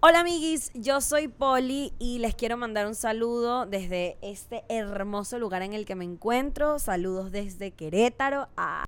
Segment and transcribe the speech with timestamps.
[0.00, 5.62] Hola amiguis, yo soy Poli y les quiero mandar un saludo desde este hermoso lugar
[5.62, 6.78] en el que me encuentro.
[6.78, 8.84] Saludos desde Querétaro a...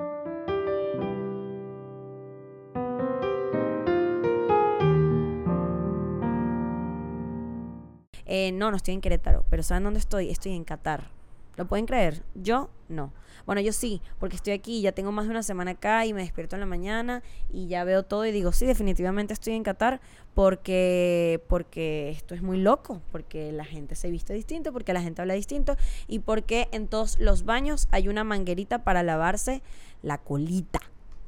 [8.25, 10.31] Eh, no, no estoy en Querétaro, pero ¿saben dónde estoy?
[10.31, 11.20] Estoy en Qatar.
[11.61, 12.23] ¿Lo pueden creer?
[12.35, 13.13] Yo no.
[13.45, 16.23] Bueno, yo sí, porque estoy aquí, ya tengo más de una semana acá y me
[16.23, 20.01] despierto en la mañana y ya veo todo y digo, sí, definitivamente estoy en Qatar
[20.33, 25.21] porque, porque esto es muy loco, porque la gente se viste distinto, porque la gente
[25.21, 25.77] habla distinto
[26.09, 29.61] y porque en todos los baños hay una manguerita para lavarse
[30.03, 30.81] la colita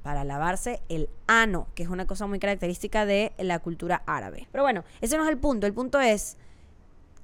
[0.03, 4.49] para lavarse el ano, que es una cosa muy característica de la cultura árabe.
[4.51, 5.67] Pero bueno, ese no es el punto.
[5.67, 6.39] El punto es,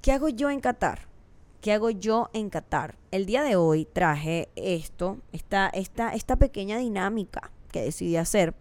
[0.01, 1.08] ¿qué hago yo en Qatar?
[1.61, 2.95] ¿Qué hago yo en Qatar?
[3.11, 8.53] El día de hoy traje esto, esta, esta, esta pequeña dinámica que decidí hacer,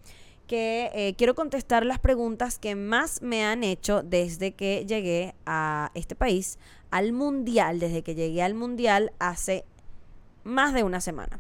[0.49, 5.93] que eh, quiero contestar las preguntas que más me han hecho desde que llegué a
[5.95, 6.59] este país,
[6.91, 9.65] al mundial, desde que llegué al mundial hace
[10.43, 11.39] más de una semana.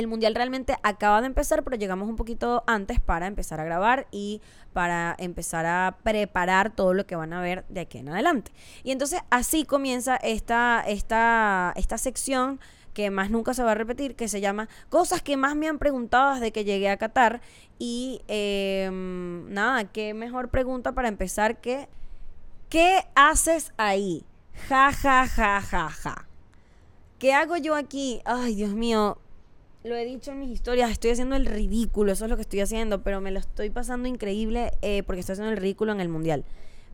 [0.00, 4.06] El mundial realmente acaba de empezar, pero llegamos un poquito antes para empezar a grabar
[4.10, 4.40] y
[4.72, 8.50] para empezar a preparar todo lo que van a ver de aquí en adelante.
[8.82, 12.60] Y entonces así comienza esta, esta, esta sección
[12.94, 15.78] que más nunca se va a repetir, que se llama Cosas que más me han
[15.78, 17.42] preguntado desde que llegué a Qatar.
[17.78, 21.90] Y em, nada, qué mejor pregunta para empezar que
[22.70, 24.24] ¿qué haces ahí?
[24.66, 26.26] Ja, ja, ja, ja, ja.
[27.18, 28.22] ¿Qué hago yo aquí?
[28.24, 29.18] Ay, Dios mío,
[29.82, 32.60] lo he dicho en mis historias, estoy haciendo el ridículo, eso es lo que estoy
[32.60, 36.08] haciendo, pero me lo estoy pasando increíble eh, porque estoy haciendo el ridículo en el
[36.08, 36.44] mundial.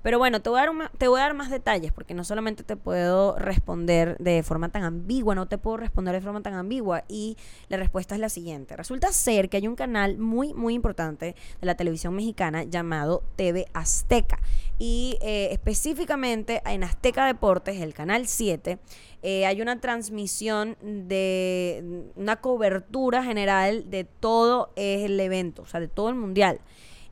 [0.07, 4.45] Pero bueno, te voy, a dar más detalles porque no solamente te puedo responder de
[4.45, 7.37] forma tan ambigua, no te puedo responder de forma tan ambigua y
[7.69, 8.77] la respuesta es la siguiente.
[8.77, 13.67] Resulta ser que hay un canal muy, muy importante de la televisión mexicana llamado TV
[13.73, 14.39] Azteca
[14.79, 18.79] y eh, específicamente en Azteca Deportes, el canal 7,
[19.23, 25.89] eh, hay una transmisión de una cobertura general de todo el evento, o sea, de
[25.89, 26.61] todo el mundial.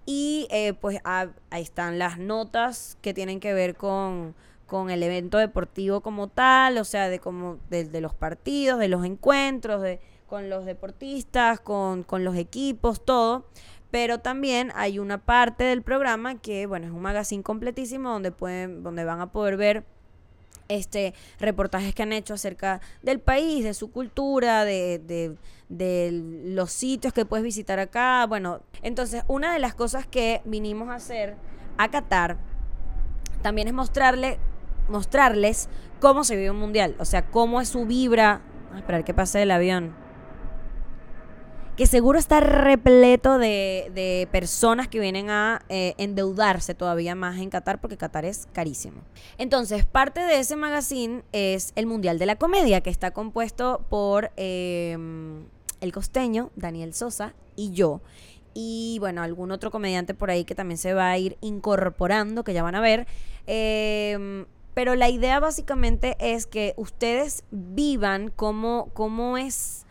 [0.06, 4.34] Y eh, pues ahí están las notas que tienen que ver con,
[4.90, 9.80] el evento deportivo como tal, o sea, de como de, los partidos, de los encuentros,
[9.80, 13.46] de, con los deportistas, con, con los equipos, todo.
[13.92, 18.82] Pero también hay una parte del programa que, bueno, es un magazine completísimo donde pueden,
[18.82, 19.84] donde van a poder ver
[20.68, 25.36] este reportajes que han hecho acerca del país, de su cultura, de, de,
[25.76, 26.10] de,
[26.44, 28.26] los sitios que puedes visitar acá.
[28.26, 31.36] Bueno, entonces una de las cosas que vinimos a hacer
[31.78, 32.38] a Qatar
[33.42, 34.38] también es mostrarle,
[34.88, 35.68] mostrarles
[36.00, 38.42] cómo se vive un mundial, o sea, cómo es su vibra.
[38.72, 39.94] A esperar que pase el avión
[41.76, 47.80] que seguro está repleto de, personas que vienen a eh, endeudarse todavía más en Qatar
[47.80, 49.02] porque Qatar es carísimo.
[49.38, 54.30] Entonces, parte de ese magazine es el Mundial de la Comedia, que está compuesto por
[54.36, 55.46] em,
[55.84, 58.00] el costeño, Daniel Sosa, y yo.
[58.54, 62.52] Y bueno, algún otro comediante por ahí que también se va a ir incorporando, que
[62.52, 63.06] ya van a ver.
[63.46, 69.84] Em, pero la idea básicamente es que ustedes vivan cómo, cómo es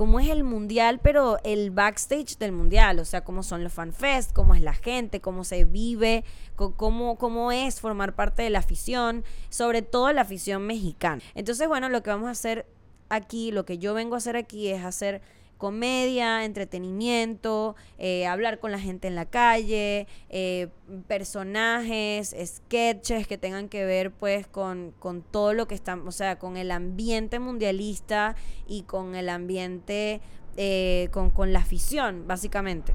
[0.00, 4.32] cómo es el mundial, pero el backstage del mundial, o sea, cómo son los fanfests,
[4.32, 6.24] cómo es la gente, cómo se vive,
[6.56, 11.20] cómo, cómo es formar parte de la afición, sobre todo la afición mexicana.
[11.34, 12.64] Entonces, bueno, lo que vamos a hacer
[13.10, 15.20] aquí, lo que yo vengo a hacer aquí es hacer
[15.60, 20.68] comedia, entretenimiento, eh, hablar con la gente en la calle, eh,
[21.06, 26.38] personajes, sketches que tengan que ver pues con, con todo lo que estamos, o sea,
[26.38, 30.22] con el ambiente mundialista y con el ambiente,
[30.56, 32.94] eh, con, con la afición, básicamente.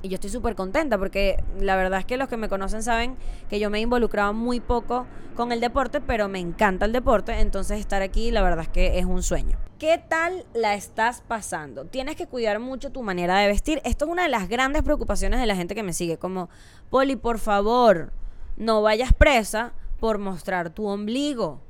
[0.00, 3.16] Y yo estoy súper contenta porque la verdad es que los que me conocen saben
[3.50, 7.40] que yo me he involucrado muy poco con el deporte, pero me encanta el deporte,
[7.40, 9.58] entonces estar aquí la verdad es que es un sueño.
[9.78, 11.84] ¿Qué tal la estás pasando?
[11.84, 13.80] Tienes que cuidar mucho tu manera de vestir.
[13.84, 16.48] Esto es una de las grandes preocupaciones de la gente que me sigue, como,
[16.90, 18.12] Poli, por favor,
[18.56, 21.60] no vayas presa por mostrar tu ombligo.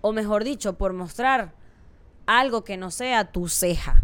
[0.00, 1.52] O mejor dicho, por mostrar
[2.26, 4.01] algo que no sea tu ceja.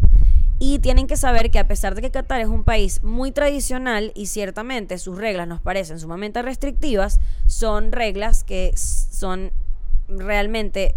[0.59, 4.11] Y tienen que saber que a pesar de que Qatar es un país muy tradicional
[4.13, 9.51] y ciertamente sus reglas nos parecen sumamente restrictivas, son reglas que son
[10.09, 10.95] realmente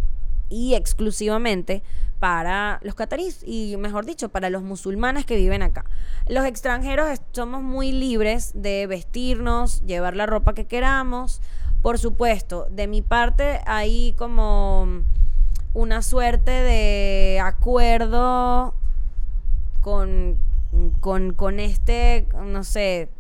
[0.49, 1.83] y exclusivamente
[2.19, 5.85] para los cataríes y mejor dicho para los musulmanes que viven acá.
[6.29, 11.41] Los extranjeros somos muy libres de vestirnos, llevar la ropa que queramos.
[11.83, 15.03] Por supuesto, de mi parte hay como
[15.75, 18.75] una suerte de acuerdo
[19.83, 20.39] con,
[21.01, 23.11] con, con este, no sé,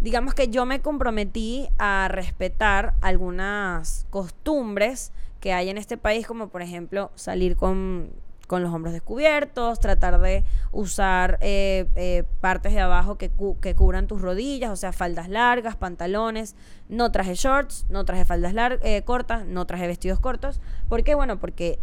[0.00, 6.48] digamos que yo me comprometí a respetar algunas costumbres que hay en este país, como
[6.48, 8.10] por ejemplo salir con,
[8.46, 13.30] con los hombros descubiertos, tratar de usar eh, eh, partes de abajo que,
[13.60, 16.56] que, cubran tus rodillas, o sea, faldas largas, pantalones,
[16.88, 20.60] no traje shorts, no traje faldas eh, cortas, no traje vestidos cortos.
[20.88, 21.14] ¿Por qué?
[21.14, 21.78] Bueno, porque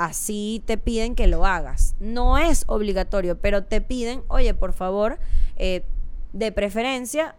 [0.00, 1.94] así te piden que lo hagas.
[2.00, 5.18] No es obligatorio, pero te piden, oye, por favor,
[5.56, 7.36] de preferencia,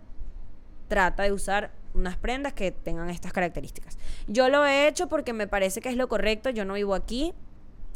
[0.88, 3.98] trata de usar unas prendas que tengan estas características.
[4.28, 7.34] Yo lo he hecho porque me parece que es lo correcto, yo no vivo aquí,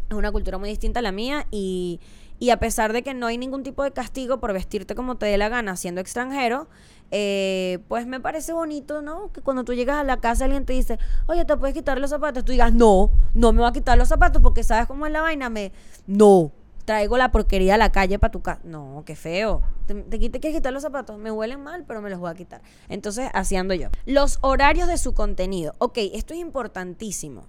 [0.10, 2.00] es una cultura muy distinta a la mía y,
[2.46, 5.26] y a pesar de que no hay ningún tipo de castigo por vestirte como te
[5.26, 6.68] dé la gana siendo extranjero,
[7.10, 9.32] eh, pues me parece bonito, ¿no?
[9.32, 12.12] Que cuando tú llegas a la casa alguien te dice, oye, ¿te puedes quitar los
[12.12, 12.46] zapatos?
[12.46, 15.22] Tú digas, no, no me voy a quitar los zapatos porque sabes cómo es la
[15.22, 15.72] vaina, me...
[16.06, 16.52] No,
[16.86, 18.62] traigo la porquería a la calle para tu casa.
[18.64, 19.64] No, qué feo.
[19.88, 21.18] Te, te, quieres quitar los zapatos.
[21.18, 22.62] Me huelen mal, pero me los voy a quitar.
[22.90, 23.90] Entonces, así ando yo.
[24.06, 25.74] Los horarios de su contenido.
[25.80, 27.48] Ok, esto es importantísimo.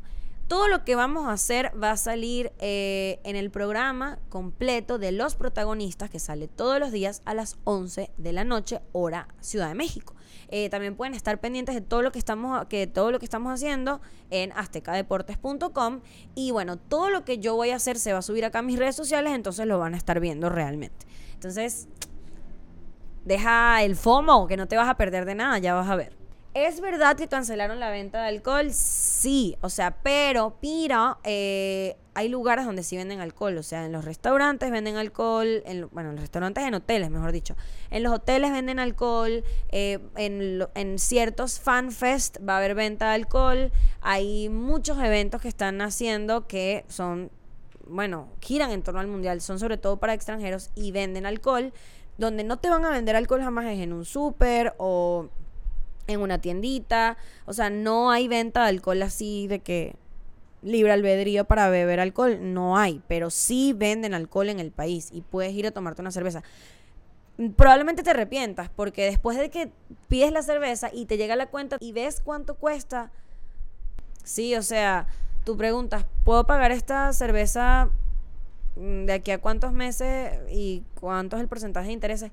[0.49, 5.11] Todo lo que vamos a hacer va a salir eh, en el programa completo de
[5.11, 9.69] los protagonistas que sale todos los días a las 11 de la noche, hora Ciudad
[9.69, 10.15] de México.
[10.49, 13.53] Eh, también pueden estar pendientes de todo lo que estamos, que todo lo que estamos
[13.53, 14.01] haciendo
[14.31, 16.01] en aztecadeportes.com.
[16.37, 18.63] Y bueno, todo lo que yo voy a hacer se va a subir acá a
[18.63, 21.07] mis redes sociales, entonces lo van a estar viendo realmente.
[21.35, 21.89] Entonces,
[23.25, 26.16] deja el FOMO, que no te vas a perder de nada, ya vas a ver.
[26.57, 28.73] ¿Es verdad que cancelaron la venta de alcohol?
[28.73, 33.93] Sí, o sea, pero, pira, eh, hay lugares donde sí venden alcohol, o sea, en
[33.93, 37.57] los restaurantes venden alcohol, en, bueno, en los restaurantes, en hoteles, mejor dicho.
[37.91, 43.17] En los hoteles venden alcohol, eh, en, en ciertos fanfest va a haber venta de
[43.17, 43.71] alcohol,
[44.01, 47.31] hay muchos eventos que están haciendo que son,
[47.87, 51.75] bueno, giran en torno al mundial, son sobre todo para extranjeros y venden alcohol,
[52.17, 55.29] donde no te van a vender alcohol jamás es en un súper o
[56.07, 57.17] en una tiendita.
[57.45, 59.97] O sea, no hay venta de alcohol así de que
[60.63, 62.39] libre albedrío para beber alcohol.
[62.41, 66.11] No hay, pero sí venden alcohol en el país y puedes ir a tomarte una
[66.11, 66.43] cerveza.
[67.57, 69.71] Probablemente te arrepientas porque después de que
[70.09, 73.13] pides la cerveza y te llega la cuenta y ves cuánto cuesta,
[74.25, 75.07] sí, o sea,
[75.45, 77.91] tú preguntas, ¿puedo pagar esta cerveza
[78.77, 82.33] mm, de aquí a cuántos meses y cuánto es el porcentaje de intereses?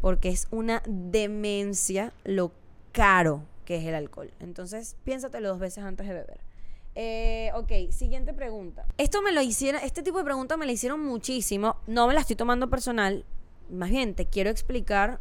[0.00, 2.50] Porque es una demencia lo
[2.92, 4.32] caro que es el alcohol.
[4.40, 6.40] Entonces, piénsatelo dos veces antes de beber.
[6.96, 8.84] Eh, ok, siguiente pregunta.
[8.98, 11.76] Esto me lo hicieron, este tipo de preguntas me la hicieron muchísimo.
[11.86, 13.24] No me la estoy tomando personal.
[13.70, 15.20] Más bien, te quiero explicar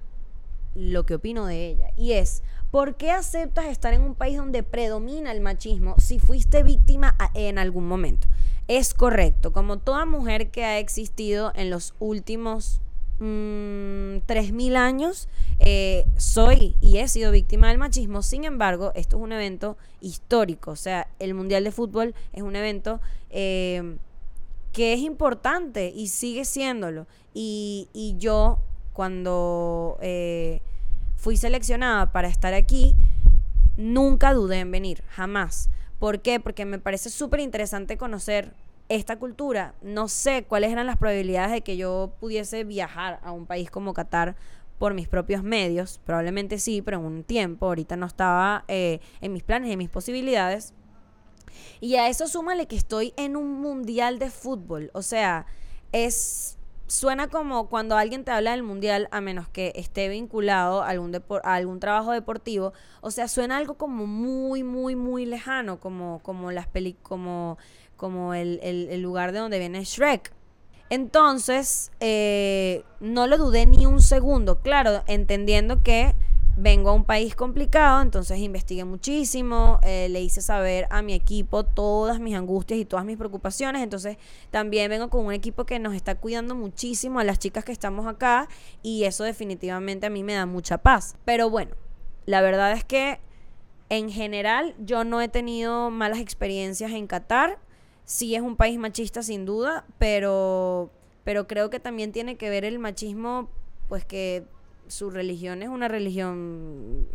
[0.74, 1.92] lo que opino de ella.
[1.95, 6.63] Y es, ¿por qué aceptas estar en un país donde predomina el machismo si fuiste
[6.63, 8.27] víctima en algún momento?
[8.68, 12.81] Es correcto, como toda mujer que ha existido en los últimos
[13.19, 15.27] mmm, 3.000 años,
[15.60, 18.21] eh, soy y he sido víctima del machismo.
[18.21, 20.71] Sin embargo, esto es un evento histórico.
[20.71, 23.98] O sea, el Mundial de Fútbol es un evento eh,
[24.71, 27.07] que es importante y sigue siéndolo.
[27.33, 28.60] Y, y yo,
[28.94, 30.62] cuando eh,
[31.15, 32.95] fui seleccionada para estar aquí,
[33.77, 35.69] nunca dudé en venir, jamás.
[36.00, 36.39] ¿Por qué?
[36.39, 38.54] Porque me parece súper interesante conocer
[38.89, 39.75] esta cultura.
[39.81, 43.94] No sé cuáles eran las probabilidades de que yo pudiese viajar a un país como
[43.94, 44.36] Qatar
[44.80, 46.00] por mis propios medios.
[46.03, 47.68] Probablemente sí, pero en un tiempo.
[47.68, 50.74] Ahorita no estaba eh, en mis planes, en mis posibilidades.
[51.79, 54.89] Y a eso súmale que estoy en un mundial de fútbol.
[54.93, 55.46] O sea,
[55.91, 56.55] es.
[56.88, 61.15] Suena como cuando alguien te habla del mundial, a menos que esté vinculado a algún,
[61.43, 62.74] a algún trabajo deportivo.
[63.01, 67.60] O sea, suena algo como muy, muy, muy lejano, como, como las películas, como
[68.00, 70.34] como el, lugar de donde viene Shrek.
[70.89, 76.15] Entonces, eh, no lo dudé ni un segundo, claro, entendiendo que
[76.58, 81.63] vengo a un país complicado, entonces investigué muchísimo, eh, le hice saber a mi equipo
[81.63, 84.18] todas mis angustias y todas mis preocupaciones, entonces
[84.50, 88.08] también vengo con un equipo que nos está cuidando muchísimo a las chicas que estamos
[88.08, 88.48] acá
[88.82, 91.15] y eso definitivamente a mí me da mucha paz.
[91.24, 91.75] Pero bueno,
[92.25, 93.20] la verdad es que
[93.89, 97.60] en general yo no he tenido malas experiencias en Qatar
[98.10, 100.89] sí es un país machista sin duda, pero,
[101.24, 103.51] pero creo que también tiene que ver el machismo,
[103.88, 104.46] pues que
[104.88, 107.08] su religión es una religión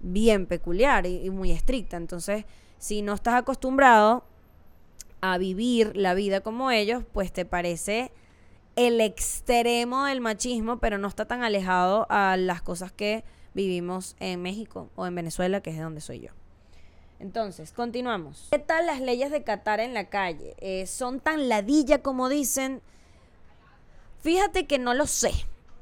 [0.00, 1.96] bien peculiar y, muy estricta.
[1.96, 2.46] Entonces,
[2.78, 4.24] si no estás acostumbrado
[5.20, 8.10] a vivir la vida como ellos, pues te parece
[8.74, 13.22] el extremo del machismo, pero no está tan alejado a las cosas que
[13.54, 16.30] vivimos en México o en Venezuela, que es de donde soy yo.
[17.20, 18.48] Entonces, continuamos.
[18.50, 20.54] ¿Qué tal las leyes de Qatar en la calle?
[20.58, 22.82] Eh, ¿Son tan ladilla como dicen?
[24.20, 25.32] Fíjate que no lo sé.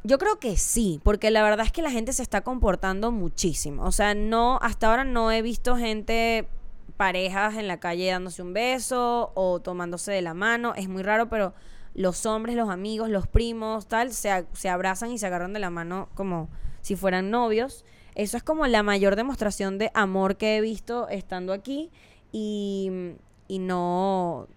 [0.04, 3.84] Yo creo que sí, porque la verdad es que la gente se está comportando muchísimo.
[3.84, 6.48] O sea, no, hasta ahora no he visto gente,
[6.96, 10.74] parejas en la calle dándose un beso o tomándose de la mano.
[10.74, 11.54] Es muy raro, pero
[11.94, 15.70] los hombres, los amigos, los primos, tal, se, se abrazan y se agarran de la
[15.70, 16.48] mano como
[16.80, 17.84] si fueran novios.
[18.14, 21.90] Eso es como la mayor demostración de amor que he visto estando aquí
[22.30, 22.90] y,
[23.48, 24.48] y no,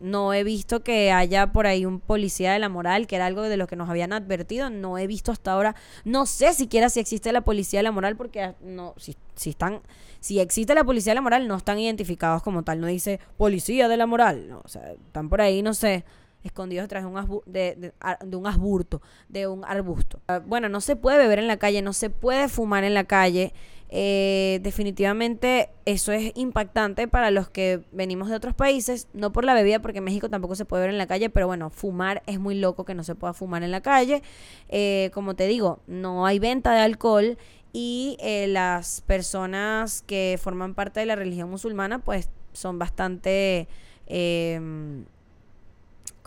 [0.00, 3.42] no he visto que haya por ahí un policía de la moral, que era algo
[3.42, 4.70] de lo que nos habían advertido.
[4.70, 5.74] No he visto hasta ahora,
[6.04, 9.80] no sé siquiera si existe la policía de la moral, porque no, si, si están,
[10.20, 12.80] si existe la policía de la moral, no están identificados como tal.
[12.80, 14.48] No dice policía de la moral.
[14.48, 16.04] No, o sea, están por ahí, no sé
[16.48, 20.20] escondidos detrás de un, de, un asburto, de un arbusto.
[20.28, 23.04] Ah, bueno, no se puede beber en la calle, no se puede fumar en la
[23.04, 23.52] calle.
[23.90, 29.54] Eh, definitivamente eso es impactante para los que venimos de otros países, no por la
[29.54, 32.38] bebida, porque en México tampoco se puede beber en la calle, pero bueno, fumar es
[32.38, 34.22] muy loco que no se pueda fumar en la calle.
[34.68, 37.38] Eh, como te digo, no hay venta de alcohol
[37.72, 43.68] y eh, las personas que forman parte de la religión musulmana pues son bastante
[44.06, 45.04] em,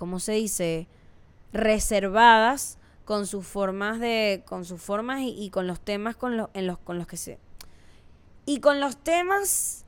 [0.01, 0.88] ¿cómo se dice?
[1.53, 6.65] reservadas con sus formas de con sus formas y, con los temas con los en
[6.65, 7.38] los con los que se
[8.48, 9.86] y con los temas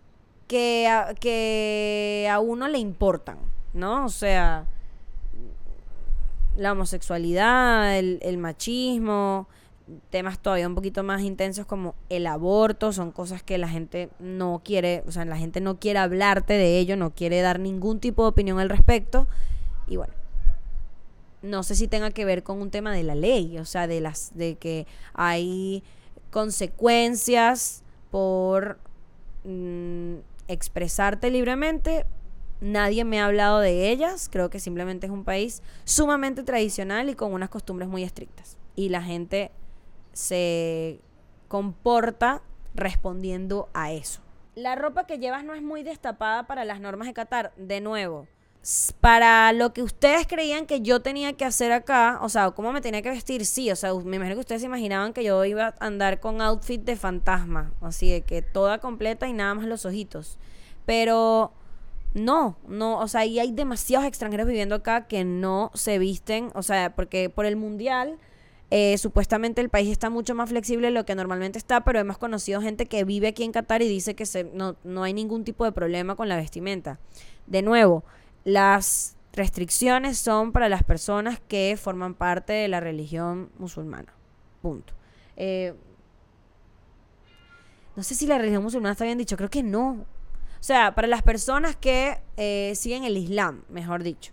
[0.48, 3.40] que a, que a uno le importan,
[3.74, 4.06] ¿no?
[4.06, 4.68] O sea,
[6.58, 9.48] la homosexualidad, el, el machismo,
[10.12, 14.62] temas todavía un poquito más intensos como el aborto, son cosas que la gente no
[14.64, 18.22] quiere, o sea, la gente no quiere hablarte de ello, no quiere dar ningún tipo
[18.22, 19.28] de opinión al respecto.
[19.88, 20.14] Y bueno,
[21.42, 24.02] no sé si tenga que ver con un tema de la ley, o sea, de
[24.02, 25.84] las de que hay
[26.32, 28.80] consecuencias por
[29.44, 30.16] mm,
[30.48, 32.06] expresarte libremente.
[32.62, 37.16] Nadie me ha hablado de ellas, creo que simplemente es un país sumamente tradicional y
[37.16, 38.58] con unas costumbres muy estrictas.
[38.76, 39.52] Y la gente
[40.14, 41.02] se
[41.50, 42.42] comporta
[42.74, 44.22] respondiendo a eso.
[44.56, 47.54] La ropa que llevas no es muy destapada para las normas de Qatar.
[47.58, 48.28] De nuevo,
[49.02, 52.80] para lo que ustedes creían que yo tenía que hacer acá, o sea, cómo me
[52.80, 55.86] tenía que vestir, sí, o sea, me imagino que ustedes imaginaban que yo iba a
[55.86, 60.38] andar con outfit de fantasma, así de que toda completa y nada más los ojitos.
[60.86, 61.52] Pero
[62.14, 66.64] no, no, o sea, y hay demasiados extranjeros viviendo acá que no se visten, o
[66.64, 68.18] sea, porque por el mundial
[68.72, 72.18] eh, supuestamente el país está mucho más flexible de lo que normalmente está, pero hemos
[72.18, 75.66] conocido gente que vive aquí en Qatar y dice que no, no hay ningún tipo
[75.66, 76.98] de problema con la vestimenta.
[77.46, 78.04] De nuevo,
[78.44, 84.14] las restricciones son para las personas que forman parte de la religión musulmana.
[84.62, 84.94] Punto.
[85.36, 85.74] Eh,
[87.96, 90.06] no sé si la religión musulmana está bien dicho, creo que no.
[90.60, 94.32] O sea, para las personas que eh, siguen el Islam, mejor dicho.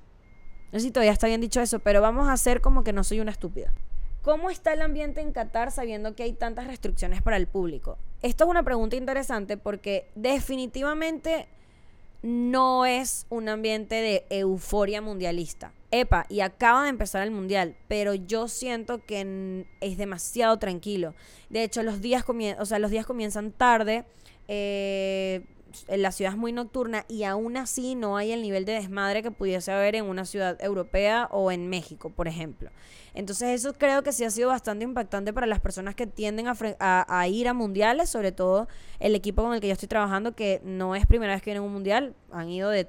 [0.72, 3.02] No sé si todavía está bien dicho eso, pero vamos a hacer como que no
[3.02, 3.72] soy una estúpida.
[4.22, 7.98] ¿Cómo está el ambiente en Qatar sabiendo que hay tantas restricciones para el público?
[8.22, 11.48] Esto es una pregunta interesante porque definitivamente
[12.22, 15.72] no es un ambiente de euforia mundialista.
[15.90, 21.14] Epa, y acaba de empezar el mundial, pero yo siento que es demasiado tranquilo.
[21.48, 22.24] De hecho, los días,
[22.58, 24.04] o sea, los días comienzan tarde.
[24.46, 25.44] Eh,
[25.88, 29.30] la ciudad es muy nocturna y aún así no hay el nivel de desmadre que
[29.30, 32.70] pudiese haber en una ciudad europea o en México, por ejemplo.
[33.14, 37.28] Entonces eso creo que sí ha sido bastante impactante para las personas que tienden a,
[37.28, 38.68] ir a mundiales, sobre todo
[39.00, 41.62] el equipo con el que yo estoy trabajando, que no es primera vez que vienen
[41.62, 42.88] a un mundial, han ido de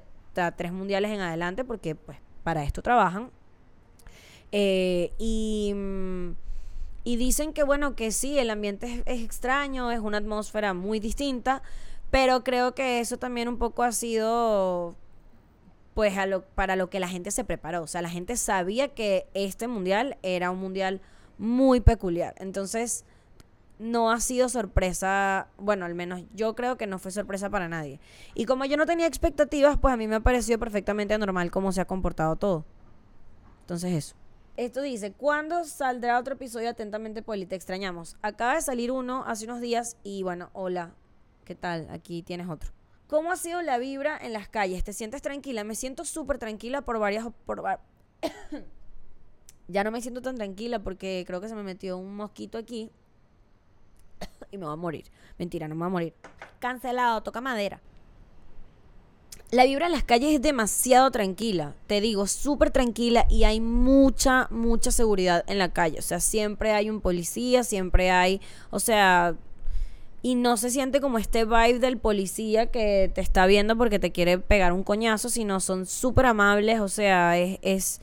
[0.56, 3.30] tres mundiales en adelante porque pues para esto trabajan.
[4.52, 5.74] Eh, y,
[7.04, 11.62] y dicen que bueno, que sí, el ambiente es extraño, es una atmósfera muy distinta
[12.12, 14.94] pero creo que eso también un poco ha sido
[15.94, 16.12] pues
[16.54, 17.82] para lo que la gente se preparó.
[17.82, 21.00] O sea, la gente sabía que este mundial era un mundial
[21.38, 22.34] muy peculiar.
[22.36, 23.06] Entonces,
[23.78, 27.98] no ha sido sorpresa, bueno, al menos yo creo que no fue sorpresa para nadie.
[28.34, 31.72] Y como yo no tenía expectativas, pues a mí me ha parecido perfectamente normal cómo
[31.72, 32.66] se ha comportado todo.
[33.62, 34.16] Entonces eso.
[34.58, 37.46] Esto dice, ¿cuándo saldrá otro episodio Atentamente Poli?
[37.46, 38.18] Te extrañamos.
[38.20, 40.92] Acaba de salir uno hace unos días y bueno, hola,
[41.52, 41.86] ¿Qué tal?
[41.90, 42.70] Aquí tienes otro.
[43.08, 44.82] ¿Cómo ha sido la vibra en las calles?
[44.84, 45.64] ¿Te sientes tranquila?
[45.64, 47.26] Me siento súper tranquila por varias...
[49.68, 52.90] Ya no me siento tan tranquila porque creo que se me metió un mosquito aquí
[54.50, 55.10] y me va a morir.
[55.38, 56.14] Mentira, no me va a morir.
[56.58, 57.82] Cancelado, toca madera.
[59.50, 64.48] La vibra en las calles es demasiado tranquila, te digo, súper tranquila y hay mucha,
[64.50, 65.98] mucha seguridad en la calle.
[65.98, 68.40] O sea, siempre hay un policía, siempre hay,
[68.70, 69.36] o sea,
[70.22, 74.12] y no se siente como este vibe del policía que te está viendo porque te
[74.12, 78.00] quiere pegar un coñazo, sino son súper amables, o sea, es, es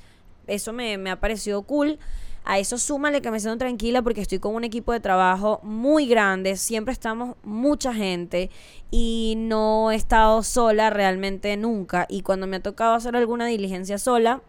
[0.48, 1.98] eso me, me ha parecido cool.
[2.46, 6.08] A eso súmale que me siento tranquila porque estoy con un equipo de trabajo muy
[6.08, 8.50] grande, siempre estamos mucha gente
[8.92, 12.06] y no he estado sola realmente nunca.
[12.10, 14.42] Y cuando me ha tocado hacer alguna diligencia sola,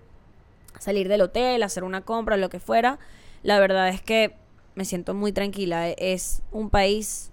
[0.79, 2.99] salir del hotel, hacer una compra, lo que fuera,
[3.43, 4.35] la verdad es que
[4.75, 5.89] me siento muy tranquila.
[5.91, 7.31] Es un país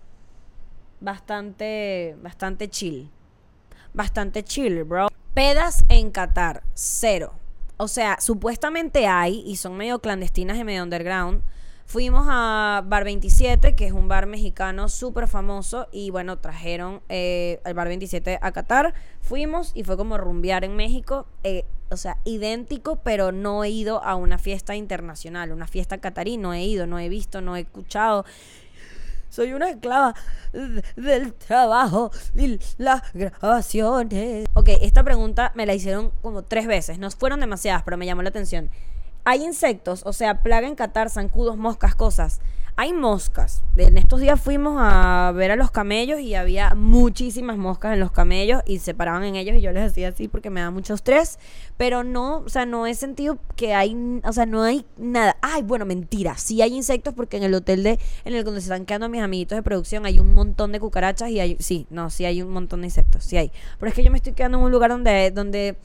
[1.00, 3.10] bastante, bastante chill.
[3.94, 5.08] Bastante chill, bro.
[5.34, 7.34] Pedas en Qatar, cero.
[7.78, 11.44] O sea, supuestamente hay, y son medio clandestinas y medio underground.
[11.86, 17.62] Fuimos a Bar 27, que es un bar mexicano súper famoso, y bueno, trajeron eh,
[17.64, 18.94] el Bar 27 a Qatar.
[19.22, 21.28] Fuimos y fue como rumbear en México.
[21.44, 26.36] Eh, o sea, idéntico, pero no he ido a una fiesta internacional, una fiesta catarí,
[26.36, 28.26] no he ido, no he visto, no he escuchado.
[29.38, 30.16] Soy una esclava
[30.96, 34.48] del trabajo y las grabaciones.
[34.56, 36.98] Ok, esta pregunta me la hicieron como tres veces.
[36.98, 38.72] No fueron demasiadas, pero me llamó la atención.
[39.26, 42.40] Hay insectos, o sea, plaga en Qatar, zancudos, moscas, cosas
[42.80, 43.64] hay moscas.
[43.76, 48.12] En estos días fuimos a ver a los camellos y había muchísimas moscas en los
[48.12, 50.94] camellos y se paraban en ellos y yo les decía así porque me da mucho
[50.94, 51.40] estrés,
[51.76, 55.38] pero no, o sea, no he sentido que hay, o sea, no hay nada.
[55.42, 58.66] Ay, bueno, mentira, sí hay insectos porque en el hotel de en el donde se
[58.66, 62.12] están quedando mis amiguitos de producción hay un montón de cucarachas y hay sí, no,
[62.12, 63.52] sí hay un montón de insectos, sí hay.
[63.80, 65.78] Pero es que yo me estoy quedando en un lugar donde donde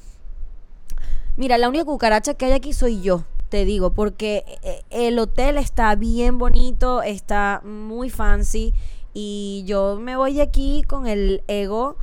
[1.34, 5.58] Mira, la única cucaracha que hay aquí soy yo te digo, porque eh, el hotel
[5.58, 8.72] está bien bonito, está muy fancy
[9.12, 11.98] y yo me voy aquí con el ego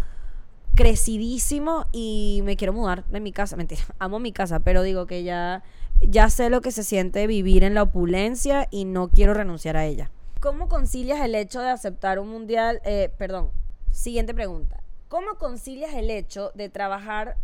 [0.75, 3.55] crecidísimo y me quiero mudar de mi casa.
[3.55, 5.63] Mentira, amo mi casa, pero digo que ya,
[6.01, 9.87] ya sé lo que se siente vivir en la opulencia y no quiero renunciar a
[9.87, 10.11] ella.
[10.39, 12.79] ¿Cómo concilias el hecho de aceptar un mundial?
[12.85, 13.49] Eh, perdón,
[13.89, 14.83] siguiente pregunta.
[15.07, 17.37] ¿Cómo concilias el hecho de trabajar?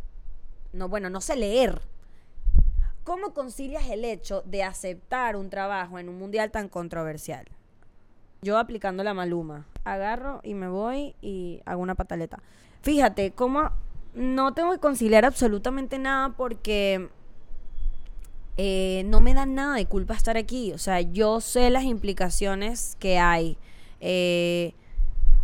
[0.73, 1.81] No, bueno, no sé leer
[3.05, 7.45] ¿Cómo concilias el hecho de aceptar un trabajo en un mundial tan controversial?
[8.41, 9.67] Yo aplicando la maluma.
[9.83, 12.41] Agarro y me voy y hago una pataleta.
[12.81, 13.69] Fíjate, cómo
[14.15, 17.09] no tengo que conciliar absolutamente nada porque
[18.57, 20.73] eh, no me da nada de culpa estar aquí.
[20.73, 23.59] O sea, yo sé las implicaciones que hay
[23.99, 24.73] eh,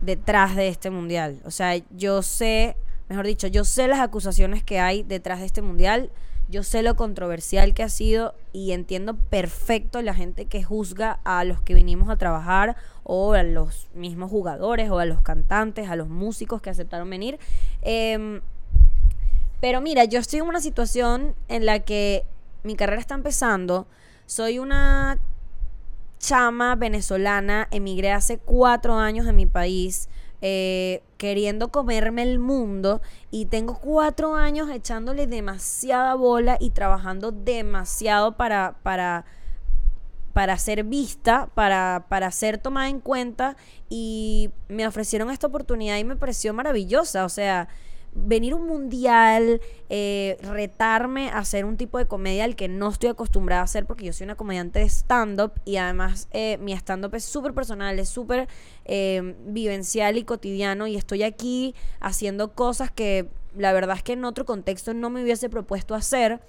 [0.02, 1.39] detrás de este mundial.
[1.45, 2.76] O sea, yo sé,
[3.08, 6.10] mejor dicho, yo sé las acusaciones que hay detrás de este mundial
[6.52, 11.46] yo sé lo controversial que ha sido y entiendo perfecto la gente que juzga a
[11.46, 15.96] los que vinimos a trabajar o a los mismos jugadores o a los cantantes, a
[15.96, 17.40] los músicos que aceptaron venir.
[17.82, 18.42] Em,
[19.62, 22.26] pero mira, yo estoy en una situación en la que
[22.64, 23.88] mi carrera está empezando.
[24.26, 25.20] Soy una
[26.20, 30.10] chama venezolana, emigré hace cuatro años de mi país.
[30.42, 38.38] Eh, queriendo comerme el mundo y tengo cuatro años echándole demasiada bola y trabajando demasiado
[38.38, 39.26] para, para,
[40.34, 43.56] para ser vista, para, para ser tomada en cuenta
[43.88, 47.68] y me ofrecieron esta oportunidad y me pareció maravillosa, o sea,
[48.13, 53.10] venir un mundial, eh, retarme a hacer un tipo de comedia al que no estoy
[53.10, 57.15] acostumbrada a hacer porque yo soy una comediante de stand-up y además eh, mi stand-up
[57.15, 58.47] es súper personal, es súper
[58.86, 64.26] eh, vivencial y cotidiano y estoy aquí haciendo cosas que la verdad es que en
[64.26, 66.41] otro contexto no me hubiese propuesto hacer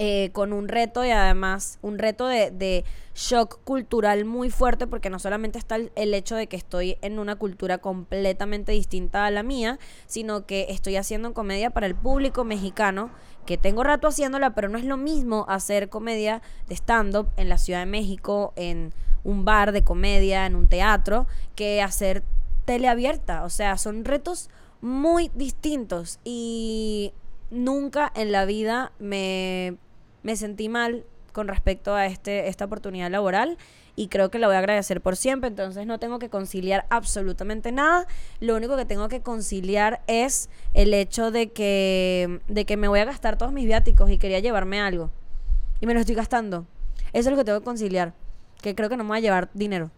[0.00, 2.84] eh, con un reto y además un reto de,
[3.16, 7.34] shock cultural muy fuerte porque no solamente está el, hecho de que estoy en una
[7.34, 13.10] cultura completamente distinta a la mía, sino que estoy haciendo comedia para el público mexicano,
[13.44, 17.58] que tengo rato haciéndola, pero no es lo mismo hacer comedia de stand-up en la
[17.58, 22.22] Ciudad de México, en un bar de comedia, en un teatro, que hacer
[22.66, 23.42] teleabierta.
[23.42, 24.48] O sea, son retos
[24.80, 27.12] muy distintos y
[27.50, 29.76] nunca en la vida me
[30.28, 33.56] me sentí mal con respecto a este, esta oportunidad laboral
[33.96, 37.72] y creo que la voy a agradecer por siempre, entonces no tengo que conciliar absolutamente
[37.72, 38.06] nada,
[38.38, 43.00] lo único que tengo que conciliar es el hecho de que, de que me voy
[43.00, 45.10] a gastar todos mis viáticos y quería llevarme algo
[45.80, 46.66] y me lo estoy gastando,
[47.14, 48.12] eso es lo que tengo que conciliar,
[48.60, 49.90] que creo que no me voy a llevar dinero.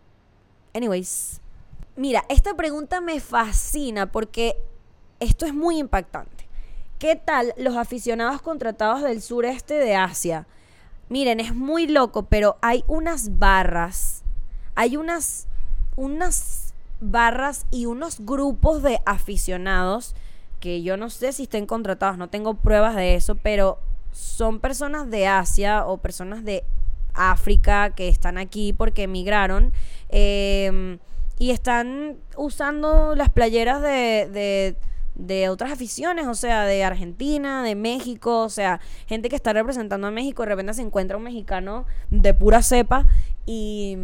[0.75, 1.41] Anyways,
[1.97, 4.55] mira, esta pregunta me fascina porque
[5.19, 6.40] esto es muy impactante.
[7.01, 10.47] ¿Qué tal los aficionados contratados del sureste de Asia?
[11.09, 14.23] Miren, es muy loco, pero hay unas barras,
[14.75, 15.47] hay unas,
[15.97, 20.15] unas barras y unos grupos de aficionados
[20.61, 23.79] que yo no sé si estén contratados, no tengo pruebas de eso, pero
[24.13, 26.65] son personas de Asia o personas de
[27.15, 29.73] África que están aquí porque emigraron
[30.11, 30.99] em,
[31.39, 34.90] y están usando las playeras de de
[35.51, 40.11] otras aficiones, o sea, de Argentina, de México, o sea, gente que está representando a
[40.11, 43.07] México, de repente se encuentra un mexicano de pura cepa
[43.47, 43.97] y,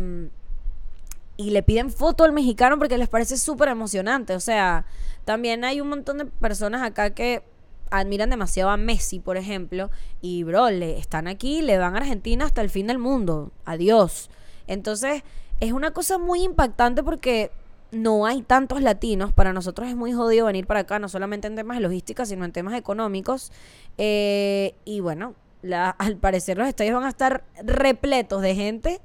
[1.37, 4.87] y le piden foto al mexicano porque les parece súper emocionante, o sea,
[5.25, 7.43] también hay un montón de personas acá que
[7.91, 12.45] admiran demasiado a Messi, por ejemplo, y bro, le están aquí, le van a Argentina
[12.45, 14.31] hasta el fin del mundo, adiós.
[14.67, 15.23] Entonces,
[15.61, 17.51] es una cosa muy impactante porque
[17.93, 19.33] no hay tantos latinos.
[19.33, 22.45] Para nosotros es muy jodido venir para acá, no solamente en temas de logística, sino
[22.45, 23.53] en temas económicos.
[23.99, 25.35] Eh, y bueno,
[25.99, 29.01] al parecer los estadios van a estar repletos de gente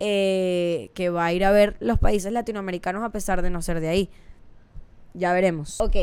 [0.00, 3.80] eh, que va a ir a ver los países latinoamericanos a pesar de no ser
[3.80, 4.10] de ahí.
[5.14, 5.80] Ya veremos.
[5.80, 5.96] Ok,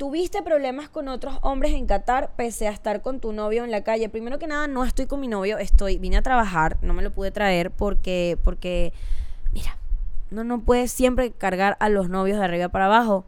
[0.00, 3.84] ¿Tuviste problemas con otros hombres en Qatar pese a estar con tu novio en la
[3.84, 4.08] calle?
[4.08, 7.12] Primero que nada, no estoy con mi novio, estoy, vine a trabajar, no me lo
[7.12, 8.94] pude traer porque, porque,
[9.52, 9.76] mira,
[10.30, 13.24] no, no puedes siempre cargar a los novios de arriba para abajo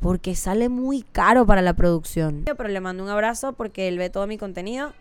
[0.00, 2.42] porque sale muy caro para la producción.
[2.44, 4.92] Pero le mando un abrazo porque él ve todo mi contenido.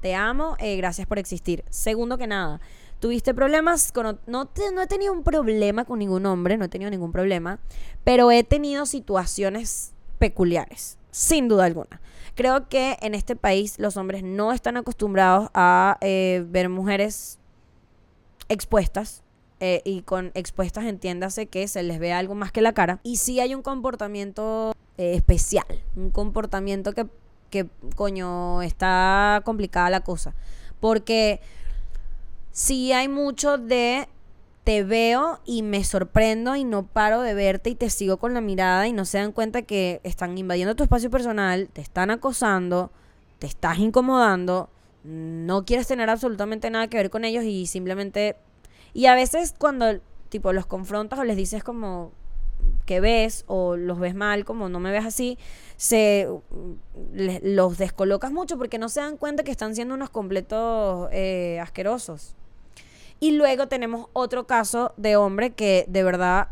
[0.00, 1.64] Te amo, eh, gracias por existir.
[1.68, 2.60] Segundo que nada,
[3.00, 4.20] ¿tuviste problemas con...
[4.26, 7.58] No, no he tenido un problema con ningún hombre, no he tenido ningún problema,
[8.04, 12.00] pero he tenido situaciones peculiares, sin duda alguna.
[12.36, 17.40] Creo que en este país los hombres no están acostumbrados a eh, ver mujeres
[18.48, 19.24] expuestas
[19.60, 23.00] eh, y con expuestas entiéndase que se les ve algo más que la cara.
[23.02, 27.06] Y sí hay un comportamiento eh, especial, un comportamiento que,
[27.50, 30.34] que, coño, está complicada la cosa.
[30.80, 31.40] Porque
[32.52, 34.08] sí hay mucho de
[34.64, 38.40] te veo y me sorprendo y no paro de verte y te sigo con la
[38.40, 42.90] mirada y no se dan cuenta que están invadiendo tu espacio personal, te están acosando,
[43.38, 44.68] te estás incomodando,
[45.04, 48.34] no quieres tener absolutamente nada que ver con ellos y simplemente
[48.96, 52.12] y a veces cuando tipo los confrontas o les dices como
[52.86, 55.36] que ves o los ves mal, como no me ves así,
[55.76, 56.30] se
[57.42, 62.36] los descolocas mucho porque no se dan cuenta que están siendo unos completos eh, asquerosos.
[63.20, 66.48] Y luego tenemos otro caso de hombre que de verdad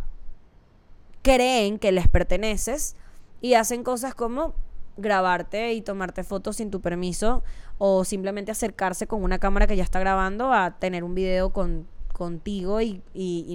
[1.23, 2.95] creen que les perteneces
[3.41, 4.53] y hacen cosas como
[4.99, 7.43] grabarte y tomarte fotos sin tu permiso
[7.79, 11.89] o simplemente acercarse con una cámara que ya está grabando a tener un video con
[12.15, 13.03] contigo y,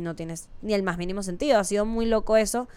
[0.03, 1.57] no tienes ni el más mínimo sentido.
[1.57, 2.67] Ha sido muy loco eso.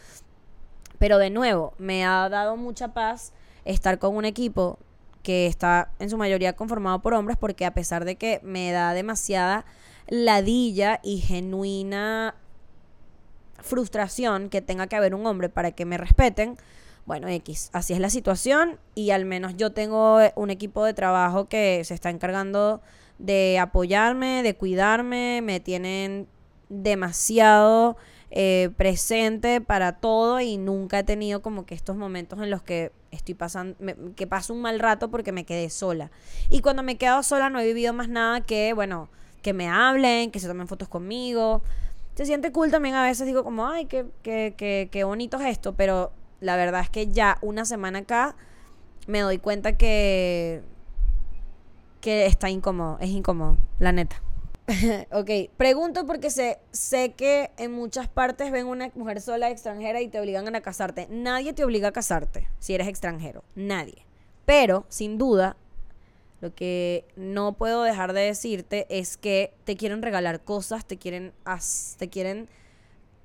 [0.99, 3.33] Pero de nuevo, me ha dado mucha paz
[3.65, 4.79] estar con un equipo
[5.23, 8.95] que está en su mayoría conformado por hombres porque a pesar de que me da
[8.95, 9.65] demasiada
[10.09, 12.37] ladilla y genuina
[13.59, 16.57] frustración que tenga que haber un hombre para que me respeten,
[17.05, 21.49] bueno, X, así es la situación y al menos yo tengo un equipo de trabajo
[21.49, 22.81] que se está encargando
[23.19, 26.29] de apoyarme, de cuidarme, me tienen
[26.69, 27.97] demasiado
[28.31, 32.93] eh, presente para todo y nunca he tenido como que estos momentos en los que
[33.11, 33.77] estoy pasando,
[34.17, 36.11] que paso un mal rato porque me quedé sola.
[36.51, 39.09] Y cuando me he quedado sola no he vivido más nada que, bueno,
[39.43, 41.63] que me hablen, que se tomen fotos conmigo.
[42.15, 45.47] Se siente cool también a veces, digo como, ay, qué, qué, qué, qué bonito es
[45.47, 48.37] esto, pero la verdad es que ya una semana acá
[49.07, 50.63] me doy cuenta que
[52.01, 54.21] que está incómodo, es incómodo, la neta.
[55.13, 60.09] ok, pregunto porque sé, sé que en muchas partes ven una mujer sola extranjera y
[60.09, 61.07] te obligan a casarte.
[61.11, 64.05] Nadie te obliga a casarte si eres extranjero, nadie.
[64.45, 65.57] Pero, sin duda,
[66.41, 71.33] lo que no puedo dejar de decirte es que te quieren regalar cosas, te quieren,
[71.99, 72.49] te quieren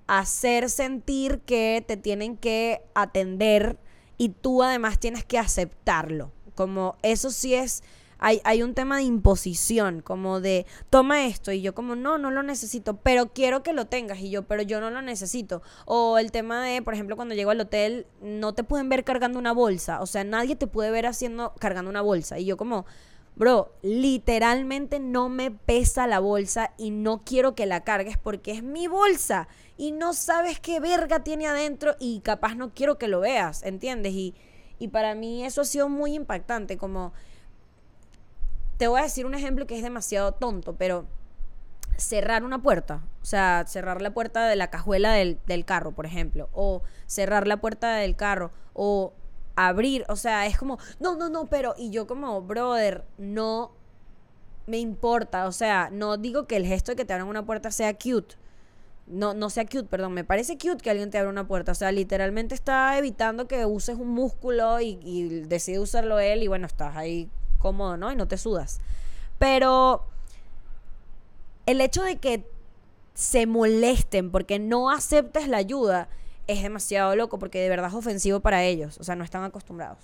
[0.08, 3.78] hacer sentir que te tienen que atender
[4.17, 6.32] y tú además tienes que aceptarlo.
[6.56, 7.84] Como eso sí es
[8.20, 12.43] hay, un tema de imposición, como de, toma esto, y yo como, no, no lo
[12.43, 15.62] necesito, pero quiero que lo tengas, y yo, pero yo no lo necesito.
[15.86, 19.39] O el tema de, por ejemplo, cuando llego al hotel, no te pueden ver cargando
[19.39, 22.86] una bolsa, o sea, nadie te puede ver haciendo, cargando una bolsa, y yo como,
[23.38, 28.63] bro, literalmente no me pesa la bolsa y no quiero que la cargues porque es
[28.63, 29.47] mi bolsa
[29.78, 34.13] y no sabes qué verga tiene adentro y capaz no quiero que lo veas, ¿entiendes?
[34.13, 34.36] Y,
[34.80, 37.13] y para mí eso ha sido muy impactante, como
[38.78, 41.06] te voy a decir un ejemplo que es demasiado tonto, pero
[41.97, 46.50] cerrar una puerta, o sea, cerrar la puerta de la cajuela del, carro, por ejemplo,
[46.54, 49.13] o cerrar la puerta del carro, o
[49.58, 53.72] abrir, o sea, es como, no, no, no, pero, y yo como, brother, no
[54.67, 57.72] me importa, o sea, no digo que el gesto de que te abran una puerta
[57.72, 58.36] sea cute,
[59.08, 61.76] no, no sea cute, perdón, me parece cute que alguien te abra una puerta, o
[61.76, 66.96] sea, literalmente está evitando que uses un músculo y, decide usarlo él y bueno, estás
[66.96, 68.12] ahí cómodo, ¿no?
[68.12, 68.80] Y no te sudas.
[69.39, 70.06] Pero
[71.65, 72.46] el hecho de que
[73.15, 76.10] se molesten porque no aceptes la ayuda
[76.47, 78.97] es demasiado loco porque de verdad es ofensivo para ellos.
[78.99, 79.99] O sea, no están acostumbrados.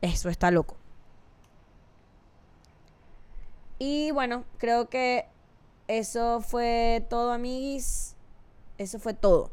[0.00, 0.76] Eso está loco.
[3.78, 5.26] Y bueno, creo que
[5.88, 8.14] eso fue todo, amiguis.
[8.78, 9.50] Eso fue todo.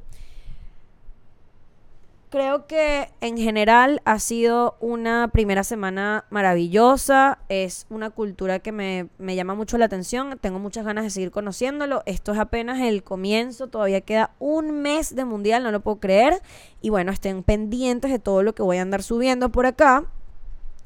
[2.34, 7.38] Creo que en general ha sido una primera semana maravillosa.
[7.48, 10.40] Es una cultura que me, me, llama mucho la atención.
[10.42, 12.02] Tengo muchas ganas de seguir conociéndolo.
[12.08, 13.68] Esto es apenas el comienzo.
[13.68, 16.42] Todavía queda un mes de mundial, no lo puedo creer.
[16.82, 20.06] Y bueno, estén pendientes de todo lo que voy a andar subiendo por acá.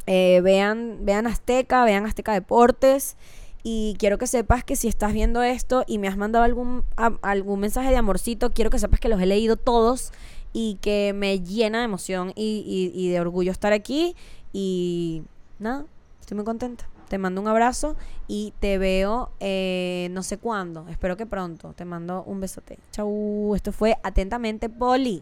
[0.06, 3.16] Eh, vean, vean Azteca, vean Azteca Deportes.
[3.64, 6.84] Y quiero que sepas que si estás viendo esto y me has mandado algún,
[7.22, 10.12] algún mensaje de amorcito, quiero que sepas que los he leído todos
[10.60, 14.16] y que me llena de emoción y, de orgullo estar aquí.
[14.52, 15.22] Y
[15.60, 15.86] nada,
[16.20, 16.90] estoy muy contenta.
[17.10, 17.96] Te mando un abrazo
[18.28, 20.88] y te veo eh, no sé cuándo.
[20.90, 21.74] Espero que pronto.
[21.74, 22.80] Te mando un besote.
[22.92, 23.54] Chau.
[23.54, 25.22] Esto fue atentamente Poli.